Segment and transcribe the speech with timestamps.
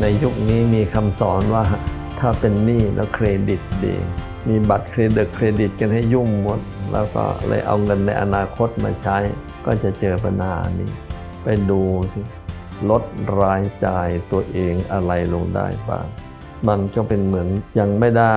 [0.00, 1.64] ในยุคนี้มีคำสอนว่า
[2.18, 3.94] ถ้าเป็นหนี้แล้วเครดิตดี
[4.48, 6.60] มีบัตรเครดิตเครดิตกันให้ยุ่งหมด
[6.92, 9.18] แล้วก็เลยเอาเงินในอนาคตมาใช้
[9.64, 10.90] ก็จะเจอปัญหานี้
[11.42, 11.82] ไปดู
[12.12, 12.20] สิ
[12.90, 13.02] ลด
[13.40, 16.06] รายจ่ายตัวเองอะไรลงได้บ้าง
[16.68, 17.48] มันก็เป็นเหมือน
[17.78, 18.36] ยังไม่ได้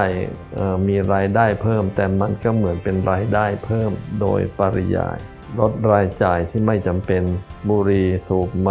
[0.87, 3.91] มีรายได้เพิ่ม แต่มันก็เหมือนเป็นรายได้เพิ่ม
[4.21, 5.17] โดยปริยาย
[5.59, 7.23] ลดรายจ่ายที่ไม่จำเป็น
[7.69, 8.69] บุหรี่สูบไหม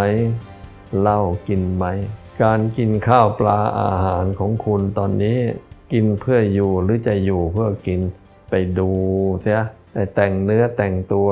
[1.01, 1.85] เหล้ากินไหม
[2.43, 5.39] การกินข้าวปลาอาหารของคุณตอนนี้
[5.93, 8.01] กินเพื่ออยู่หรือจะอยู่เพื่อกิน
[8.51, 8.91] ไปดู
[9.41, 9.61] เสีย
[10.15, 11.29] แต่งเนื้อแต่งตัว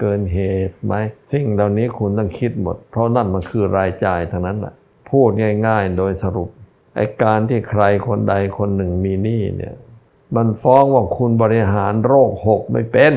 [0.00, 0.94] เกินเหตุไหม
[1.32, 4.74] สิ่งเหล่านี้คุณต้องคิดหมด เพราะนั่นมันคือรายจ่ายทั้งนั้นแหละ
[5.10, 5.28] พูด
[5.66, 6.48] ง่าย ๆ โดยสรุป
[6.96, 9.74] ไอ้การที่ใครคนใดคนหนึ่งมีหนี้เนี่ย
[10.36, 13.14] มันฟ้องว่าคุณบริหารโรคหกไม่เป็น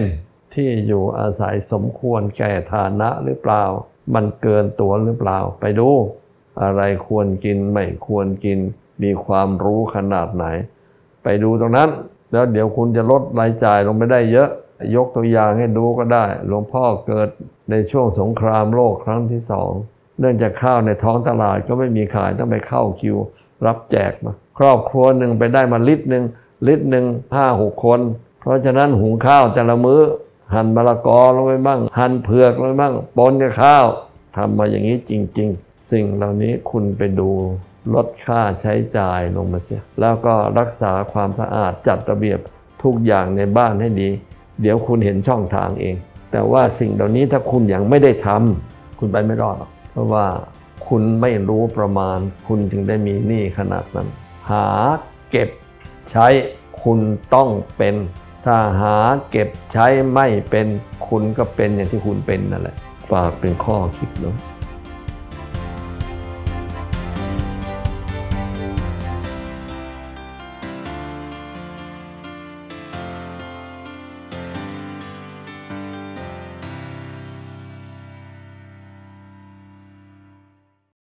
[0.54, 3.64] ที่อยู่อาศัยสมควรแก่ฐานะหรือเปล่า
[4.14, 5.90] มันเกินตัวหรือเปล่าไปดู
[6.62, 8.60] อะไรควรกินไม่ควรกิน
[9.04, 10.46] มีความรู้ขนาดไหน
[11.24, 11.90] ไปดูตรงนั้น
[12.32, 14.50] แล้วเดี๋ยวคุณจะลดรายจ่ายลงไปได้เยอะ
[14.96, 17.30] ยกตัวอย่างให้ดูก็ได้ หลวงพ่อเกิด
[17.70, 19.72] ในช่วงสงครามโลกครั้งที่สอง
[20.20, 23.18] เนื่องจากข้าวในท้องตลาดก็ไม่มีขายต้องไปเข้าคิว
[23.66, 26.24] รับแจกมา ครอบครัวหนึ่งไปได้มาลิตรหนึ่ง
[26.68, 27.06] ลิตรหนึ่ง
[27.36, 28.00] ห้าหกคน
[28.40, 30.02] เพราะฉะนั้นหุงข้าวแต่ละมื้อ
[30.54, 33.86] หั่นมะละกอลงไปบ้างหั่นเผือกลงไปบ้างปนกับข้าว
[34.36, 37.30] ทำมาอย่างนี้จริง ๆ สิ่งเหล่านี้คุณไปดู
[37.94, 42.40] ลดค่าใช้จ่ายลงมาเสีย แล้วก็รักษาความสะอาดจัดระเบียบ
[42.84, 44.10] ทุกอย่างในบ้านให้ดี
[44.62, 45.96] เดี๋ยวคุณเห็นช่องทางเอง
[46.32, 50.26] แต่ว่าสิ่งเหล่านี้ถ้าคุณยังไม่ได้ทำคุณไปไม่รอดหรอกเพราะว่า
[50.88, 54.08] คุณไม่รู้ประมาณ คุณจึงได้มีหนี้ขนาดนั้น
[54.50, 54.68] หา
[55.32, 55.50] เก็บ
[56.12, 56.28] ใช้
[56.84, 57.00] คุณ
[57.36, 57.96] ต้องเป็น
[58.46, 58.96] ถ้าหา
[59.32, 60.68] เก็บใช้ไม่เป็น
[61.08, 62.76] คุณก็เป็นอย่างที่คุณเป็นนั่นแหละ
[63.12, 64.36] ฝากเป็นข้อคิดเนาะ